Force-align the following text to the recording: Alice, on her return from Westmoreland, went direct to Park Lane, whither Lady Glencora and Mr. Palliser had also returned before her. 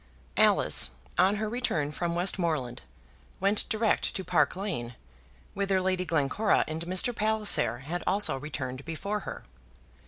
Alice, 0.37 0.89
on 1.19 1.35
her 1.35 1.47
return 1.47 1.91
from 1.91 2.15
Westmoreland, 2.15 2.81
went 3.39 3.69
direct 3.69 4.15
to 4.15 4.23
Park 4.23 4.55
Lane, 4.55 4.95
whither 5.53 5.79
Lady 5.79 6.05
Glencora 6.05 6.65
and 6.67 6.81
Mr. 6.87 7.15
Palliser 7.15 7.81
had 7.85 8.03
also 8.07 8.35
returned 8.35 8.83
before 8.83 9.19
her. 9.19 9.43